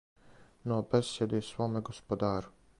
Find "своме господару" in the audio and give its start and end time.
1.53-2.55